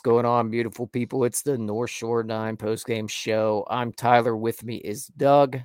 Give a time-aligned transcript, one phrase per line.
[0.00, 1.24] what's going on, beautiful people?
[1.24, 3.66] It's the North Shore Nine post game show.
[3.68, 4.34] I'm Tyler.
[4.34, 5.58] With me is Doug.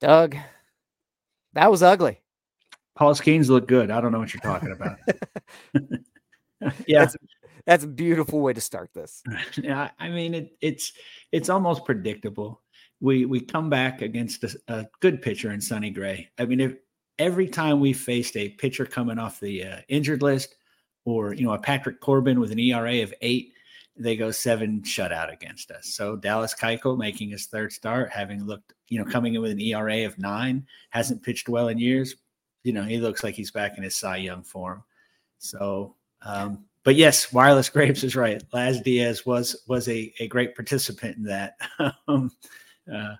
[0.00, 0.36] Doug,
[1.52, 2.22] that was ugly.
[2.94, 3.90] Paul Skenes look good.
[3.90, 4.96] I don't know what you're talking about.
[6.86, 7.16] yeah, that's,
[7.66, 9.22] that's, a beautiful way to start this.
[9.62, 10.94] Yeah, I mean it, it's
[11.30, 12.62] it's almost predictable.
[13.00, 16.30] We we come back against a, a, good pitcher in Sonny Gray.
[16.38, 16.76] I mean, if
[17.18, 20.54] every time we faced a pitcher coming off the uh, injured list,
[21.04, 23.52] or you know a Patrick Corbin with an ERA of eight,
[23.96, 25.88] they go seven shutout against us.
[25.88, 29.60] So Dallas Keuchel making his third start, having looked you know coming in with an
[29.60, 32.14] ERA of nine, hasn't pitched well in years.
[32.62, 34.84] You know he looks like he's back in his Cy Young form.
[35.38, 38.42] So, um, but yes, wireless grapes is right.
[38.52, 41.56] Laz Diaz was was a a great participant in that.
[42.08, 42.30] um,
[42.92, 43.16] uh,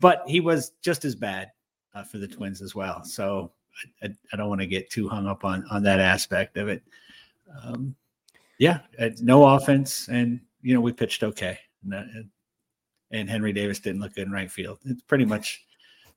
[0.00, 1.50] but he was just as bad
[1.94, 3.04] uh, for the Twins as well.
[3.04, 3.52] So
[4.02, 6.82] I, I don't want to get too hung up on on that aspect of it
[7.62, 7.94] um,
[8.58, 8.80] yeah,
[9.20, 11.58] no offense, and you know we pitched okay,
[11.90, 12.28] and,
[13.10, 14.78] and Henry Davis didn't look good in right field.
[14.84, 15.64] It's pretty much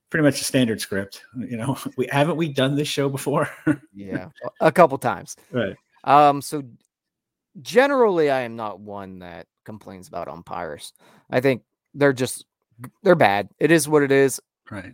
[0.09, 1.23] pretty much a standard script.
[1.35, 3.49] You know, we haven't we done this show before?
[3.93, 5.35] yeah, a couple times.
[5.51, 5.75] Right.
[6.03, 6.41] Um.
[6.41, 6.63] So
[7.61, 10.93] generally, I am not one that complains about umpires.
[11.29, 12.45] I think they're just
[13.03, 13.49] they're bad.
[13.59, 14.39] It is what it is.
[14.69, 14.93] Right.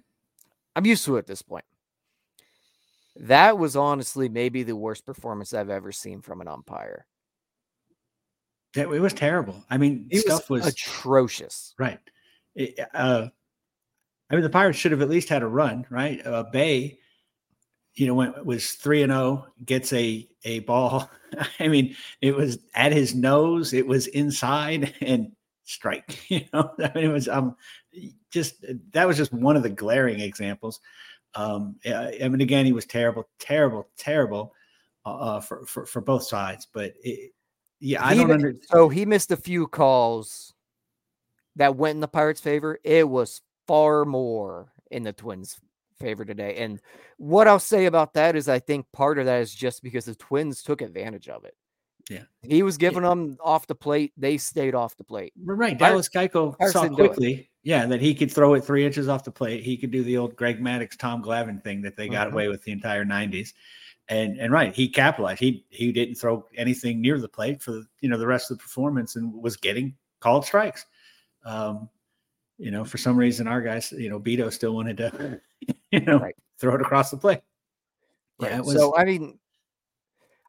[0.76, 1.66] I'm used to it at this point.
[3.20, 7.06] That was honestly maybe the worst performance I've ever seen from an umpire.
[8.76, 9.64] Yeah, it was terrible.
[9.70, 11.74] I mean, it stuff was, was, atrocious.
[11.78, 12.00] Right.
[12.56, 13.28] It, uh,
[14.30, 16.26] I mean, the Pirates should have at least had a run, right?
[16.26, 16.98] Uh, Bae,
[17.96, 21.10] you know, when it was three and zero, oh, gets a a ball.
[21.60, 23.74] I mean, it was at his nose.
[23.74, 25.32] It was inside and
[25.66, 26.20] strike.
[26.30, 27.56] You know, I mean, it was um
[28.32, 30.80] just that was just one of the glaring examples.
[31.36, 34.54] Um, I mean, again, he was terrible, terrible, terrible
[35.06, 36.68] uh, uh, for, for for both sides.
[36.74, 37.32] But it,
[37.80, 38.66] yeah, I he, don't understand.
[38.72, 40.54] So he missed a few calls
[41.56, 42.80] that went in the Pirates' favor.
[42.84, 45.60] It was far more in the Twins'
[46.00, 46.56] favor today.
[46.58, 46.80] And
[47.18, 50.16] what I'll say about that is, I think part of that is just because the
[50.16, 51.56] Twins took advantage of it.
[52.10, 52.24] Yeah.
[52.42, 53.10] He was giving yeah.
[53.10, 54.14] them off the plate.
[54.18, 55.32] They stayed off the plate.
[55.42, 55.78] Right.
[55.78, 59.64] Dallas Keuchel saw quickly, yeah, that he could throw it three inches off the plate.
[59.64, 62.34] He could do the old Greg Maddux, Tom Glavine thing that they got mm-hmm.
[62.36, 63.54] away with the entire 90s.
[64.10, 65.40] And and right, he capitalized.
[65.40, 68.58] He he didn't throw anything near the plate for the, you know the rest of
[68.58, 70.88] the performance and was getting called strikes.
[71.46, 71.90] Um,
[72.58, 75.42] you know, for some reason our guys, you know, Bido still wanted to,
[75.92, 76.36] you know, right.
[76.60, 77.42] throw it across the plate.
[78.42, 79.39] Yeah, it was, so I mean,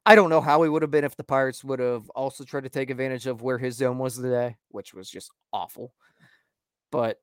[0.07, 2.65] I don't know how he would have been if the Pirates would have also tried
[2.65, 5.93] to take advantage of where his zone was today, which was just awful.
[6.91, 7.21] But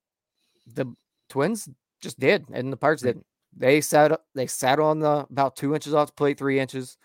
[0.73, 0.93] the
[1.29, 1.67] Twins
[2.01, 3.25] just did, and the Pirates didn't.
[3.55, 6.97] They sat they sat on the about two inches off the plate, three inches.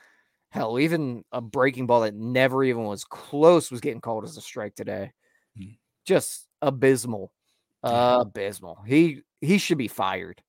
[0.50, 4.43] Hell, even a breaking ball that never even was close was getting called as a
[4.43, 5.12] strike today.
[5.59, 5.78] Mm.
[6.04, 7.33] Just abysmal,
[7.83, 8.83] uh, abysmal.
[8.87, 10.43] He he should be fired.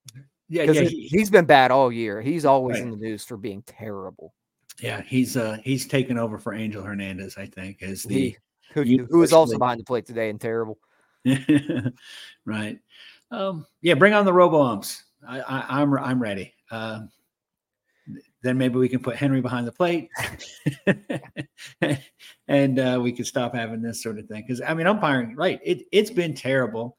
[0.49, 2.21] Yeah, yeah, he, has been bad all year.
[2.21, 2.83] He's always right.
[2.83, 4.33] in the news for being terrible.
[4.81, 8.37] Yeah, he's uh he's taken over for Angel Hernandez, I think, as the he,
[8.73, 10.79] who, who is also behind the plate today and terrible.
[12.45, 12.79] right.
[13.31, 15.03] Um, yeah, bring on the robo umps.
[15.27, 16.53] I, I, am I'm, I'm ready.
[16.69, 17.01] Uh,
[18.41, 20.09] then maybe we can put Henry behind the plate,
[22.47, 24.43] and uh, we can stop having this sort of thing.
[24.45, 25.61] Because I mean, umpiring, right?
[25.63, 26.97] It it's been terrible.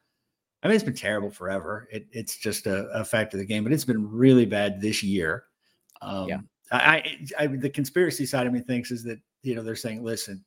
[0.63, 1.87] I mean, it's been terrible forever.
[1.91, 5.03] It, it's just a, a fact of the game, but it's been really bad this
[5.03, 5.43] year.
[6.01, 6.39] Um, yeah.
[6.71, 10.43] I, I, the conspiracy side of me thinks is that you know they're saying, listen,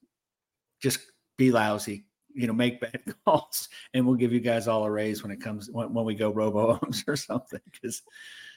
[0.80, 0.98] just
[1.36, 2.04] be lousy,
[2.34, 5.40] you know, make bad calls, and we'll give you guys all a raise when it
[5.40, 7.60] comes when, when we go robo ums or something.
[7.70, 8.02] Because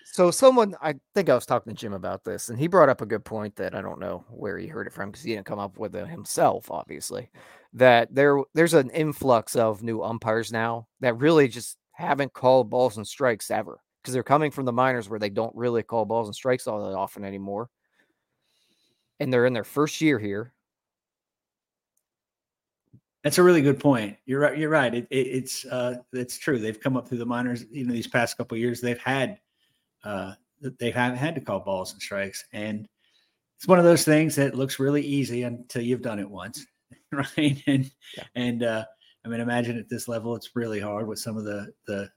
[0.06, 3.02] so someone, I think I was talking to Jim about this, and he brought up
[3.02, 5.46] a good point that I don't know where he heard it from because he didn't
[5.46, 7.30] come up with it himself, obviously.
[7.74, 12.98] That there there's an influx of new umpires now that really just haven't called balls
[12.98, 16.28] and strikes ever because they're coming from the minors where they don't really call balls
[16.28, 17.70] and strikes all that often anymore.
[19.20, 20.54] And they're in their first year here.
[23.24, 24.18] That's a really good point.
[24.26, 24.58] You're right.
[24.58, 24.94] You're right.
[24.94, 26.58] It, it, it's uh, it's true.
[26.58, 27.66] They've come up through the minors.
[27.70, 29.38] You know, these past couple years, they've had
[30.04, 30.34] uh,
[30.80, 32.88] they haven't had to call balls and strikes, and
[33.58, 36.66] it's one of those things that looks really easy until you've done it once,
[37.12, 37.62] right?
[37.68, 38.24] And yeah.
[38.34, 38.86] and uh,
[39.24, 42.10] I mean, imagine at this level, it's really hard with some of the the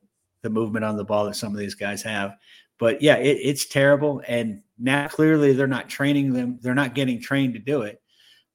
[0.44, 2.36] the movement on the ball that some of these guys have.
[2.78, 4.22] But yeah, it, it's terrible.
[4.28, 8.00] And now clearly they're not training them, they're not getting trained to do it.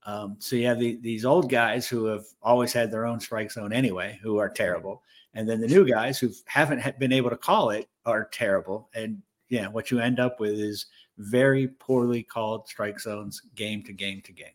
[0.06, 3.51] Um, so you have the, these old guys who have always had their own strike
[3.51, 5.03] zone anyway, who are terrible.
[5.33, 8.89] And then the new guys who haven't been able to call it are terrible.
[8.94, 10.86] And yeah, what you end up with is
[11.18, 14.47] very poorly called strike zones game to game to game.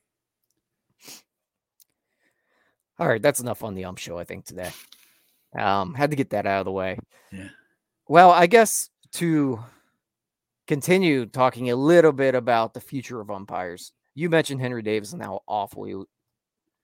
[2.99, 4.71] All right, that's enough on the ump show, I think, today.
[5.59, 6.99] Um, had to get that out of the way.
[7.33, 7.49] Yeah.
[8.09, 9.61] Well, I guess to
[10.67, 15.23] continue talking a little bit about the future of umpires, you mentioned Henry Davis and
[15.23, 16.03] how awful he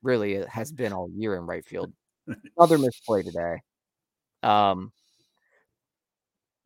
[0.03, 1.93] really has been all year in right field.
[2.57, 3.61] Another misplay today.
[4.43, 4.93] Um,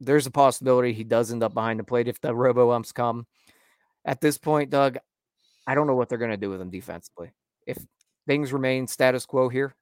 [0.00, 3.26] there's a possibility he does end up behind the plate if the robo umps come.
[4.04, 4.98] At this point, Doug,
[5.66, 7.32] I don't know what they're going to do with him defensively.
[7.66, 7.78] If
[8.26, 9.74] things remain status quo here,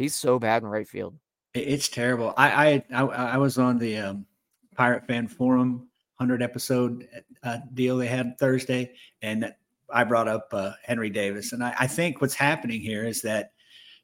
[0.00, 1.14] he's so bad in right field.
[1.54, 2.32] It's terrible.
[2.36, 4.26] I I I, I was on the um,
[4.74, 5.88] Pirate Fan Forum
[6.18, 7.08] hundred episode
[7.42, 8.92] uh, deal they had Thursday,
[9.22, 9.52] and
[9.92, 13.52] I brought up uh, Henry Davis, and I, I think what's happening here is that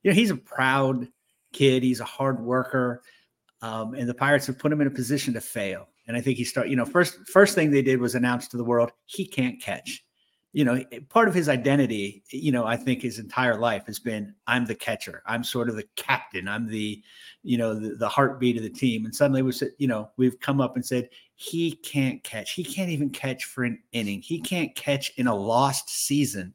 [0.02, 1.08] you know he's a proud
[1.52, 1.82] kid.
[1.82, 3.02] He's a hard worker,
[3.62, 5.88] um, and the Pirates have put him in a position to fail.
[6.08, 6.68] And I think he start.
[6.68, 10.05] You know, first first thing they did was announce to the world he can't catch
[10.56, 14.34] you know, part of his identity, you know, I think his entire life has been
[14.46, 15.22] I'm the catcher.
[15.26, 16.48] I'm sort of the captain.
[16.48, 17.02] I'm the,
[17.42, 19.04] you know, the, the heartbeat of the team.
[19.04, 22.52] And suddenly we said, you know, we've come up and said he can't catch.
[22.52, 24.22] He can't even catch for an inning.
[24.22, 26.54] He can't catch in a lost season.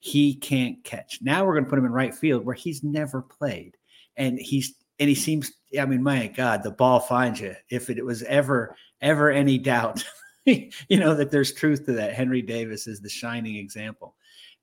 [0.00, 1.18] He can't catch.
[1.20, 3.76] Now we're going to put him in right field where he's never played.
[4.16, 7.54] And he's and he seems I mean, my God, the ball finds you.
[7.68, 10.02] If it was ever, ever any doubt
[10.88, 12.14] you know that there's truth to that.
[12.14, 14.16] Henry Davis is the shining example,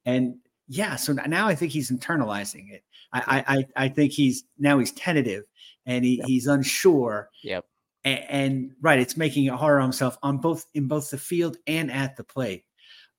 [0.06, 0.36] and
[0.68, 2.84] yeah, so now I think he's internalizing it.
[3.12, 5.46] I I, I think he's now he's tentative
[5.86, 6.28] and he, yep.
[6.28, 7.30] he's unsure.
[7.44, 7.66] Yep.
[8.06, 11.58] And, and, right, it's making it harder on himself on both in both the field
[11.68, 12.64] and at the plate.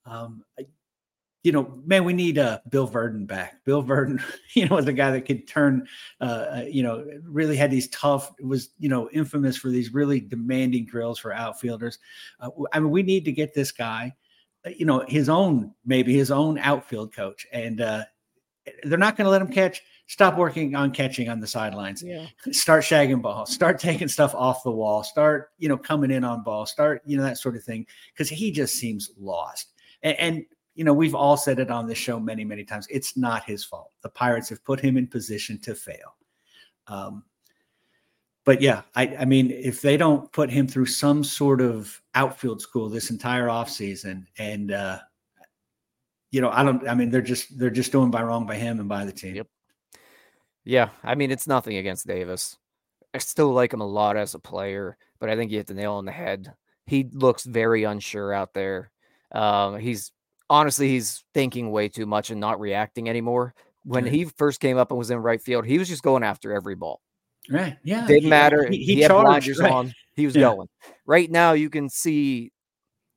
[0.07, 0.43] Um,
[1.43, 3.65] you know, man, we need uh, Bill Virdon back.
[3.65, 4.23] Bill Virdon,
[4.55, 5.87] you know, was a guy that could turn,
[6.21, 10.21] uh, uh, you know, really had these tough, was, you know, infamous for these really
[10.21, 11.99] demanding drills for outfielders.
[12.41, 14.15] Uh, I mean, we need to get this guy,
[14.67, 17.47] uh, you know, his own, maybe his own outfield coach.
[17.53, 18.05] And uh,
[18.83, 19.83] they're not going to let him catch.
[20.09, 22.03] Stop working on catching on the sidelines.
[22.03, 22.27] Yeah.
[22.51, 23.47] Start shagging ball.
[23.47, 25.05] Start taking stuff off the wall.
[25.05, 26.67] Start, you know, coming in on ball.
[26.67, 27.87] Start, you know, that sort of thing.
[28.13, 29.73] Because he just seems lost.
[30.03, 30.45] and, and
[30.75, 32.87] you know, we've all said it on this show many, many times.
[32.91, 33.91] It's not his fault.
[34.03, 36.17] The Pirates have put him in position to fail.
[36.87, 37.25] Um,
[38.45, 42.63] but yeah, I, I, mean, if they don't put him through some sort of outfield
[42.63, 44.99] school this entire offseason, and uh,
[46.31, 46.89] you know, I don't.
[46.89, 49.37] I mean, they're just they're just doing by wrong by him and by the team.
[49.37, 49.47] Yep.
[50.65, 52.57] Yeah, I mean, it's nothing against Davis.
[53.13, 55.75] I still like him a lot as a player, but I think you hit the
[55.75, 56.53] nail on the head.
[56.87, 58.91] He looks very unsure out there.
[59.33, 60.13] Um, he's
[60.51, 63.55] honestly, he's thinking way too much and not reacting anymore.
[63.85, 66.53] When he first came up and was in right field, he was just going after
[66.53, 67.01] every ball.
[67.49, 67.79] Right.
[67.83, 68.07] Yeah.
[68.07, 68.69] Didn't he, uh, matter.
[68.69, 69.73] He, he, he had blinders right.
[69.73, 69.95] on.
[70.15, 70.43] He was yeah.
[70.43, 70.69] going.
[71.07, 72.53] Right now, you can see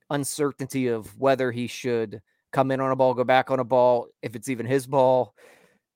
[0.09, 2.21] uncertainty of whether he should
[2.53, 5.33] come in on a ball, go back on a ball, if it's even his ball.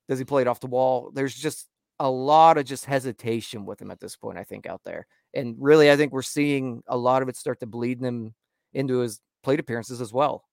[0.09, 1.11] Does he play it off the wall?
[1.13, 1.67] There's just
[1.99, 5.07] a lot of just hesitation with him at this point, I think, out there.
[5.33, 8.33] And really, I think we're seeing a lot of it start to bleed him
[8.73, 10.43] into his plate appearances as well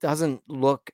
[0.00, 0.90] doesn't look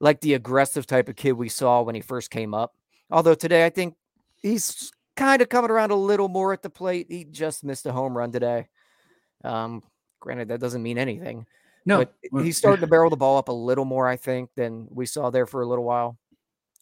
[0.00, 2.74] like the aggressive type of kid we saw when he first came up.
[3.10, 3.94] Although today I think
[4.42, 7.06] he's kind of coming around a little more at the plate.
[7.08, 8.68] He just missed a home run today.
[9.44, 9.82] Um,
[10.20, 11.46] granted, that doesn't mean anything.
[11.84, 11.98] No,
[12.30, 15.04] but he's starting to barrel the ball up a little more, I think, than we
[15.04, 16.16] saw there for a little while.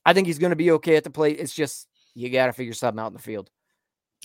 [0.04, 1.38] I think he's going to be okay at the plate.
[1.40, 3.50] It's just you got to figure something out in the field.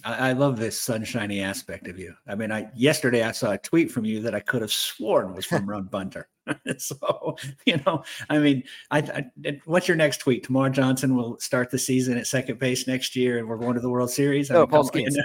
[0.04, 2.14] I, I love this sunshiny aspect of you.
[2.28, 5.34] I mean, I yesterday I saw a tweet from you that I could have sworn
[5.34, 6.28] was from Ron Bunter.
[6.78, 9.00] so you know, I mean, I,
[9.46, 10.48] I, what's your next tweet?
[10.48, 13.80] Termarr Johnson will start the season at second base next year, and we're going to
[13.80, 14.52] the World Series.
[14.52, 15.16] I oh, mean, Paul Skenes.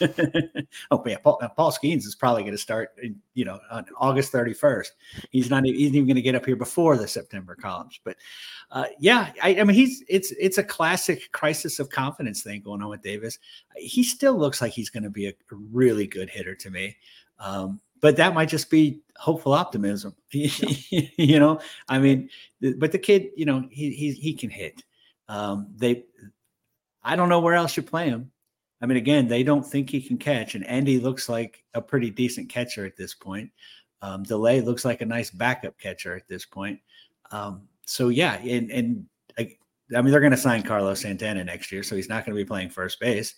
[0.90, 2.96] oh yeah, Paul, Paul Skenes is probably going to start,
[3.34, 4.94] you know, on August thirty first.
[5.30, 8.00] He's not he's even going to get up here before the September columns.
[8.04, 8.16] But
[8.70, 12.82] uh, yeah, I, I, mean, he's it's it's a classic crisis of confidence thing going
[12.82, 13.38] on with Davis.
[13.76, 16.96] He still looks like he's going to be a, a really good hitter to me.
[17.38, 20.14] Um, but that might just be hopeful optimism.
[20.30, 22.30] you know, I mean,
[22.78, 24.82] but the kid, you know, he he he can hit.
[25.28, 26.04] Um, they,
[27.02, 28.30] I don't know where else you play him.
[28.80, 32.10] I mean, again, they don't think he can catch, and Endy looks like a pretty
[32.10, 33.50] decent catcher at this point.
[34.02, 36.80] Um, Delay looks like a nice backup catcher at this point.
[37.30, 39.06] Um, so yeah, and and
[39.38, 39.56] I,
[39.96, 42.42] I mean, they're going to sign Carlos Santana next year, so he's not going to
[42.42, 43.34] be playing first base.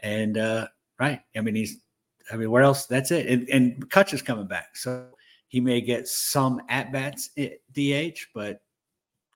[0.00, 1.81] And uh, right, I mean, he's
[2.30, 2.86] I mean, where else?
[2.86, 3.26] That's it.
[3.26, 4.76] And, and Kutch is coming back.
[4.76, 5.06] So
[5.48, 8.60] he may get some at bats at DH, but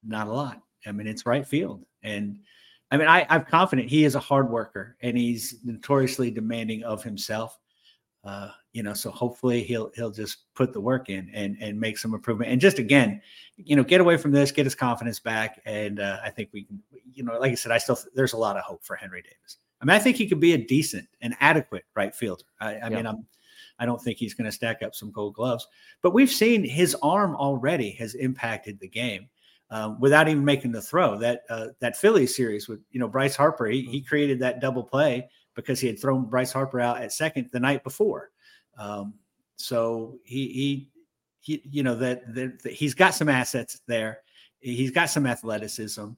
[0.05, 0.61] not a lot.
[0.87, 1.85] I mean, it's right field.
[2.02, 2.38] And
[2.90, 7.02] I mean, I, I'm confident he is a hard worker and he's notoriously demanding of
[7.02, 7.59] himself.
[8.25, 11.97] Uh, you know, so hopefully he'll he'll just put the work in and and make
[11.97, 12.50] some improvement.
[12.50, 13.21] And just again,
[13.57, 16.66] you know, get away from this, get his confidence back, and uh, I think we.
[17.12, 19.57] You know, like I said, I still there's a lot of hope for Henry Davis.
[19.80, 22.45] I mean, I think he could be a decent and adequate right fielder.
[22.61, 22.88] I, I yeah.
[22.88, 23.26] mean, I'm
[23.78, 25.68] I don't think he's going to stack up some gold gloves,
[26.00, 29.28] but we've seen his arm already has impacted the game.
[29.68, 31.18] Um, without even making the throw.
[31.18, 34.85] That uh, that Philly series with you know Bryce Harper, he, he, created that double
[34.85, 38.30] play because he had thrown Bryce Harper out at second the night before.
[38.78, 39.14] Um,
[39.56, 40.90] so he, he,
[41.40, 44.21] he, you know, that, that, that, he's got some assets there.
[44.61, 46.11] He's got some athleticism.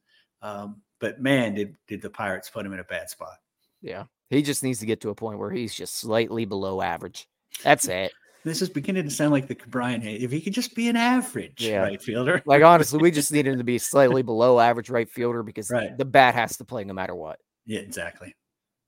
[0.42, 3.36] Um, but man, did, did the Pirates put him in a bad spot.
[3.82, 4.04] Yeah.
[4.30, 7.28] He just needs to get to a point where he's just slightly below average.
[7.62, 8.12] That's it.
[8.44, 10.14] This is beginning to sound like the Brian Hay.
[10.14, 11.82] If he could just be an average yeah.
[11.82, 12.42] right fielder.
[12.46, 15.96] like honestly, we just need him to be slightly below average right fielder because right.
[15.96, 17.38] the bat has to play no matter what.
[17.66, 18.34] Yeah, exactly.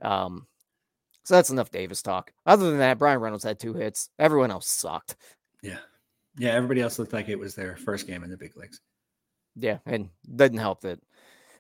[0.02, 0.46] Um,
[1.24, 2.32] so that's enough Davis talk.
[2.46, 4.08] Other than that, Bryan Reynolds had two hits.
[4.18, 5.16] Everyone else sucked.
[5.62, 5.78] Yeah.
[6.38, 6.50] Yeah.
[6.50, 8.80] Everybody else looked like it was their first game in the big leagues.
[9.56, 9.78] Yeah.
[9.84, 11.00] And didn't help that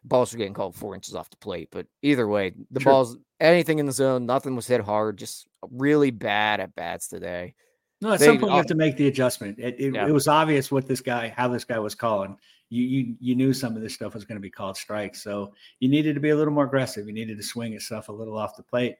[0.04, 1.68] balls were getting called four inches off the plate.
[1.70, 2.92] But either way, the True.
[2.92, 5.18] balls, anything in the zone, nothing was hit hard.
[5.18, 7.54] Just really bad at bats today.
[8.00, 9.58] No, at they, some point you have to make the adjustment.
[9.58, 10.06] It, it, yeah.
[10.06, 12.36] it, was obvious what this guy, how this guy was calling.
[12.70, 15.52] You, you you knew some of this stuff was going to be called strikes, so
[15.80, 17.06] you needed to be a little more aggressive.
[17.06, 18.94] You needed to swing at stuff a little off the plate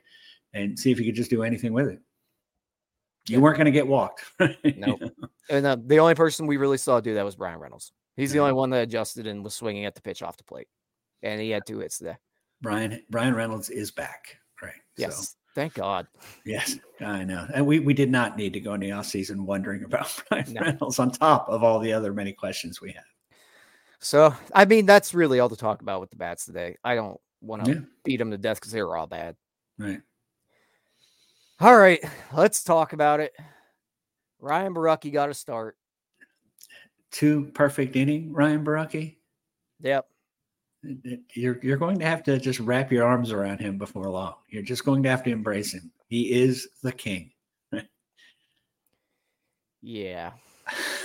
[0.53, 2.01] and see if you could just do anything with it.
[3.29, 3.39] You yeah.
[3.39, 4.25] weren't going to get walked.
[4.41, 4.53] no.
[4.65, 5.01] Nope.
[5.49, 7.93] And uh, the only person we really saw do that was Bryan Reynolds.
[8.17, 10.69] He's the only one that adjusted and was swinging at the pitch off the plate,
[11.23, 12.17] and he had two hits today.
[12.63, 14.39] Bryan Bryan Reynolds is back.
[14.63, 14.75] Right.
[14.97, 15.29] Yes.
[15.29, 16.07] So, thank God.
[16.45, 17.47] Yes, I know.
[17.55, 20.61] And we, we did not need to go into the offseason wondering about Bryan no.
[20.61, 23.05] Reynolds on top of all the other many questions we have.
[24.01, 26.77] So, I mean, that's really all to talk about with the bats today.
[26.83, 27.81] I don't want to yeah.
[28.05, 29.37] beat them to death because they were all bad.
[29.79, 30.01] Right.
[31.61, 33.35] All right, let's talk about it.
[34.39, 35.77] Ryan Borucki got a start.
[37.11, 39.17] Two perfect inning, Ryan Borucki.
[39.81, 40.07] Yep.
[40.83, 44.35] You're you're going to have to just wrap your arms around him before long.
[44.49, 45.91] You're just going to have to embrace him.
[46.09, 47.33] He is the king.
[49.83, 50.33] yeah.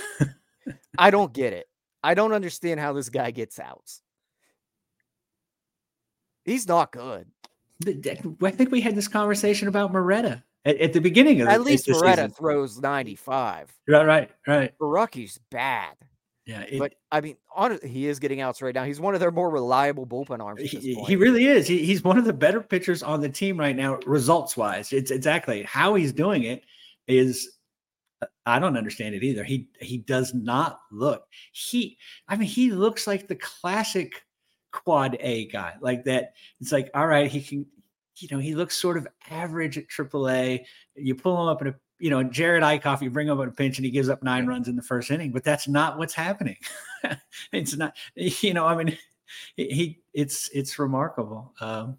[0.98, 1.68] I don't get it.
[2.02, 4.00] I don't understand how this guy gets outs.
[6.44, 7.26] He's not good.
[7.86, 11.88] I think we had this conversation about Moreta at, at the beginning of at least
[11.88, 13.74] Moreta throws 95.
[13.88, 14.78] Right, right, right.
[14.78, 15.96] Borucki's bad.
[16.46, 18.84] Yeah, it, but I mean, on, he is getting outs right now.
[18.84, 20.62] He's one of their more reliable bullpen arms.
[20.62, 21.66] He, he, really is.
[21.66, 24.92] He, he's one of the better pitchers on the team right now, results wise.
[24.92, 26.62] It's exactly how he's doing it.
[27.08, 27.58] Is
[28.22, 29.42] uh, I don't understand it either.
[29.42, 31.26] He he does not look.
[31.50, 31.98] He
[32.28, 34.22] I mean, he looks like the classic
[34.70, 36.34] quad A guy, like that.
[36.60, 37.66] It's like, all right, he can
[38.18, 40.64] you know, he looks sort of average at AAA.
[40.94, 43.50] You pull him up in a, you know, Jerad Eickhoff, you bring him up a
[43.50, 46.14] pinch and he gives up nine runs in the first inning, but that's not what's
[46.14, 46.56] happening.
[47.52, 48.96] it's not, you know, I mean,
[49.56, 51.54] he, it's, it's remarkable.
[51.60, 51.98] Um,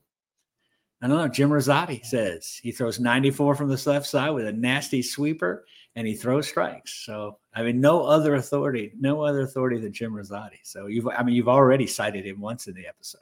[1.02, 1.28] I don't know.
[1.28, 6.08] Jim Rosati says he throws 94 from the left side with a nasty sweeper and
[6.08, 7.06] he throws strikes.
[7.06, 10.60] So, I mean, no other authority, no other authority than Jim Rosati.
[10.64, 13.22] So you've, I mean, you've already cited him once in the episode.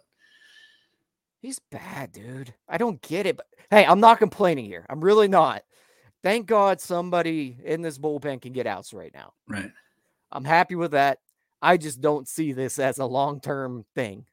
[1.42, 2.54] He's bad, dude.
[2.68, 3.38] I don't get it.
[3.38, 4.86] But hey, I'm not complaining here.
[4.90, 5.64] I'm really not.
[6.26, 9.34] Thank God somebody in this bullpen can get outs right now.
[9.48, 9.70] Right.
[10.32, 11.20] I'm happy with that.
[11.62, 14.26] I just don't see this as a long term thing.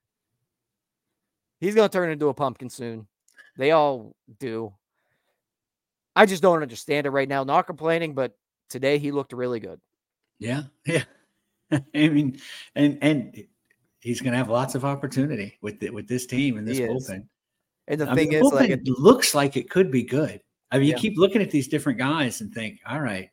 [1.60, 3.06] He's going to turn into a pumpkin soon.
[3.58, 4.72] They all do.
[6.16, 7.44] I just don't understand it right now.
[7.44, 8.38] Not complaining, but
[8.70, 9.78] today he looked really good.
[10.38, 10.62] Yeah.
[10.86, 11.04] Yeah.
[11.94, 12.38] I mean,
[12.74, 13.44] and and
[14.00, 17.26] he's going to have lots of opportunity with the, with this team and this bullpen.
[17.86, 20.40] And the I thing mean, is, like, it looks like it could be good.
[20.72, 20.94] I mean, yeah.
[20.94, 23.30] you keep looking at these different guys and think, all right,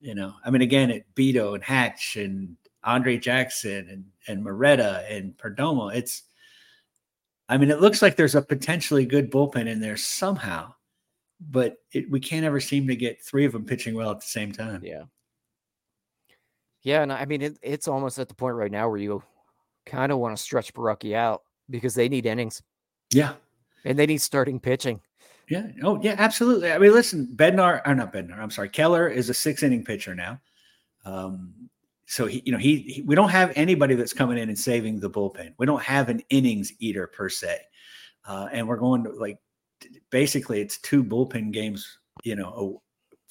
[0.00, 5.04] you know, I mean, again, at Bido and Hatch and Andre Jackson and and Moreta
[5.10, 6.22] and Perdomo, it's,
[7.48, 10.74] I mean, it looks like there's a potentially good bullpen in there somehow,
[11.40, 14.26] but it, we can't ever seem to get three of them pitching well at the
[14.26, 14.82] same time.
[14.84, 15.04] Yeah.
[16.82, 19.22] Yeah, and I mean, it, it's almost at the point right now where you
[19.84, 22.62] kind of want to stretch Borucki out because they need innings.
[23.12, 23.32] Yeah.
[23.84, 25.00] And they need starting pitching.
[25.48, 25.66] Yeah.
[25.82, 26.70] Oh, yeah, absolutely.
[26.70, 30.14] I mean, listen, Bednar, or not Bednar, I'm sorry, Keller is a six inning pitcher
[30.14, 30.40] now.
[31.04, 31.54] Um,
[32.06, 35.00] so he, you know, he, he, we don't have anybody that's coming in and saving
[35.00, 35.54] the bullpen.
[35.58, 37.58] We don't have an innings eater per se.
[38.26, 39.38] Uh, and we're going to like
[40.10, 42.82] basically it's two bullpen games, you know,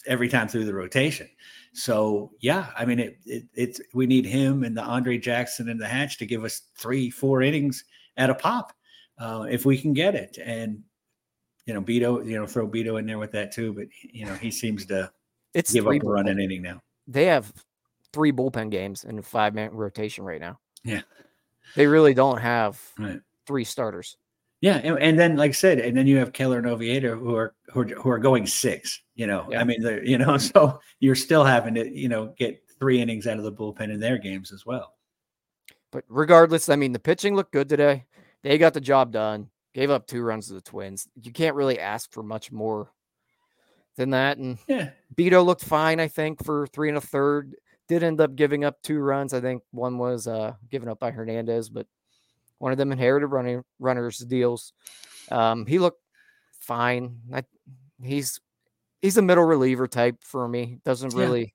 [0.06, 1.28] every time through the rotation.
[1.74, 5.80] So yeah, I mean it, it, it's we need him and the Andre Jackson and
[5.80, 7.84] the Hatch to give us three, four innings
[8.16, 8.74] at a pop
[9.20, 10.38] uh, if we can get it.
[10.44, 10.84] And
[11.68, 13.74] you know, Bido, you know, throw Bido in there with that too.
[13.74, 15.12] But you know, he seems to
[15.54, 16.82] it's give up a run an inning now.
[17.08, 17.54] They have
[18.14, 20.60] three bullpen games in a five man rotation right now.
[20.84, 21.02] Yeah.
[21.76, 23.20] They really don't have right.
[23.46, 24.18] three starters.
[24.62, 27.36] Yeah, and, and, then like I said, and then you have Keller and Oviedo who
[27.36, 29.02] are who are, who are going six.
[29.14, 29.62] You know, yeah.
[29.62, 33.38] I mean, you know, so you're still having to you know get three innings out
[33.38, 34.96] of the bullpen in their games as well.
[35.92, 38.06] But regardless, I mean, the pitching looked good today.
[38.42, 39.50] They got the job done.
[39.78, 41.08] Gave up two runs to the Twins.
[41.22, 42.92] You can't really ask for much more
[43.96, 44.40] than that.
[44.40, 47.56] And yeah, Bido looked fine, I think, for three and a third.
[47.88, 49.36] Did end up giving up two runs.
[49.36, 51.86] I think one was uh, given up by Hernandez, but
[52.58, 54.74] one of them inherited running runners deals.
[55.30, 56.02] Um, he looked
[56.60, 57.20] fine.
[57.32, 57.44] I,
[58.02, 58.40] he's
[59.04, 60.80] he's a middle reliever type for me.
[60.86, 61.46] Doesn't really yeah.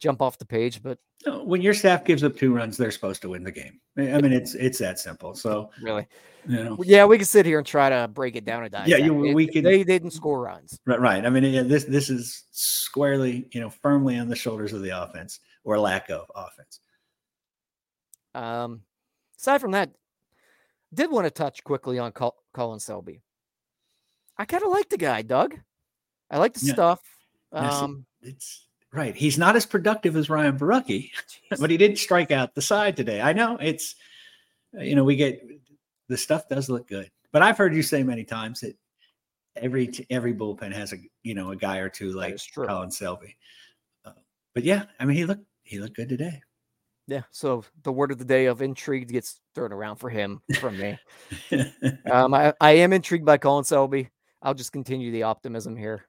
[0.00, 3.28] jump off the page, but when your staff gives up two runs, they're supposed to
[3.28, 3.80] win the game.
[3.96, 5.34] I mean, it's it's that simple.
[5.34, 6.06] So really,
[6.48, 8.88] you know, yeah, we can sit here and try to break it down a dissect.
[8.88, 9.64] Yeah, you, we can.
[9.64, 10.78] They didn't score runs.
[10.86, 11.24] Right, right.
[11.24, 14.90] I mean, yeah, this this is squarely, you know, firmly on the shoulders of the
[14.90, 16.80] offense or lack of offense.
[18.34, 18.82] Um,
[19.38, 19.90] aside from that,
[20.92, 23.22] did want to touch quickly on Col- Colin Selby.
[24.36, 25.54] I kind of like the guy, Doug.
[26.30, 26.72] I like the yeah.
[26.72, 27.00] stuff.
[27.52, 29.14] Um, it's right.
[29.16, 31.10] He's not as productive as Ryan Borucki,
[31.58, 33.20] but he did strike out the side today.
[33.20, 33.94] I know it's,
[34.72, 35.42] you know, we get
[36.08, 38.76] the stuff does look good, but I've heard you say many times that
[39.56, 43.36] every every bullpen has a you know a guy or two like Colin Selby.
[44.04, 44.12] Uh,
[44.54, 46.42] but yeah, I mean he looked he looked good today.
[47.08, 47.22] Yeah.
[47.30, 50.98] So the word of the day of intrigue gets thrown around for him from me.
[52.10, 54.08] um, I, I am intrigued by Colin Selby.
[54.40, 56.06] I'll just continue the optimism here.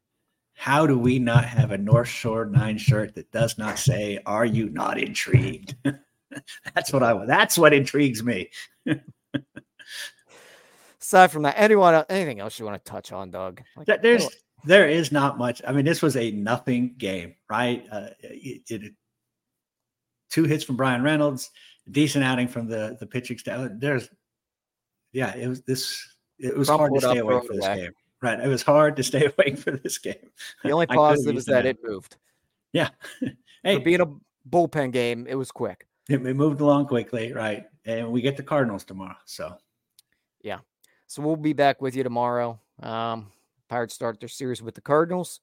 [0.64, 4.46] How do we not have a North Shore Nine shirt that does not say "Are
[4.46, 5.76] you not intrigued"?
[6.74, 7.26] that's what I.
[7.26, 8.50] That's what intrigues me.
[11.02, 13.62] Aside from that, anyone, anything else you want to touch on, Doug?
[13.76, 14.26] Like, There's,
[14.64, 15.62] there is not much.
[15.68, 17.86] I mean, this was a nothing game, right?
[17.92, 18.94] Uh, it, it,
[20.30, 21.52] two hits from Bryan Reynolds,
[21.92, 23.70] decent outing from the the pitching staff.
[23.74, 24.08] There's,
[25.12, 26.02] yeah, it was this.
[26.40, 27.82] It was hard to stay away from this away.
[27.82, 27.92] game.
[28.24, 30.16] Right, it was hard to stay awake for this game.
[30.64, 32.16] The only positive is that it moved.
[32.72, 32.90] Yeah,
[33.64, 34.08] hey, for being a
[34.50, 35.86] bullpen game, it was quick.
[36.08, 37.66] It, it moved along quickly, right?
[37.86, 39.58] And we get the Cardinals tomorrow, so
[40.42, 40.60] yeah.
[41.08, 42.62] So we'll be back with you tomorrow.
[42.82, 43.28] Um,
[43.68, 45.42] Pirates start their series with the Cardinals.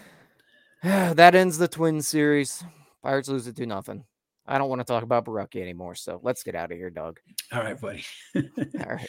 [0.82, 2.62] that ends the Twin series.
[3.02, 4.04] Pirates lose it to nothing.
[4.46, 5.94] I don't want to talk about Borucki anymore.
[5.94, 7.20] So let's get out of here, Doug.
[7.52, 8.04] All right, buddy.
[8.36, 8.42] All
[8.86, 9.08] right.